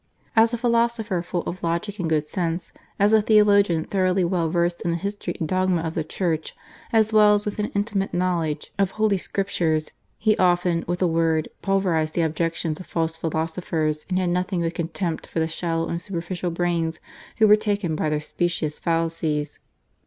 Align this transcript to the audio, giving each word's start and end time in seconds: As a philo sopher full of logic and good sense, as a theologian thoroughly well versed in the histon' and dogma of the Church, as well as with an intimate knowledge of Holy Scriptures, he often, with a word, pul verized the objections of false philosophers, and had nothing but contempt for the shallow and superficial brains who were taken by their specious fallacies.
As 0.35 0.51
a 0.51 0.57
philo 0.57 0.87
sopher 0.87 1.21
full 1.21 1.43
of 1.43 1.61
logic 1.61 1.99
and 1.99 2.09
good 2.09 2.27
sense, 2.27 2.71
as 2.97 3.13
a 3.13 3.21
theologian 3.21 3.83
thoroughly 3.83 4.23
well 4.23 4.49
versed 4.49 4.81
in 4.81 4.89
the 4.89 4.97
histon' 4.97 5.35
and 5.39 5.47
dogma 5.47 5.81
of 5.83 5.93
the 5.93 6.03
Church, 6.03 6.55
as 6.91 7.13
well 7.13 7.35
as 7.35 7.45
with 7.45 7.59
an 7.59 7.71
intimate 7.75 8.11
knowledge 8.11 8.73
of 8.79 8.89
Holy 8.97 9.19
Scriptures, 9.19 9.91
he 10.17 10.35
often, 10.37 10.83
with 10.87 11.03
a 11.03 11.07
word, 11.07 11.49
pul 11.61 11.79
verized 11.79 12.13
the 12.13 12.23
objections 12.23 12.79
of 12.79 12.87
false 12.87 13.15
philosophers, 13.15 14.07
and 14.09 14.17
had 14.17 14.29
nothing 14.29 14.61
but 14.61 14.73
contempt 14.73 15.27
for 15.27 15.39
the 15.39 15.47
shallow 15.47 15.87
and 15.87 16.01
superficial 16.01 16.49
brains 16.49 16.99
who 17.37 17.47
were 17.47 17.55
taken 17.55 17.95
by 17.95 18.09
their 18.09 18.21
specious 18.21 18.79
fallacies. 18.79 19.59